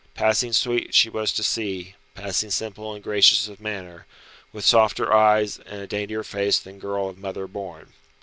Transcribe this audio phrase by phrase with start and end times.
[0.15, 4.07] Passing sweet she was to see, passing simple and gracious of manner,
[4.51, 7.93] with softer eyes and a daintier face than girl of mother born.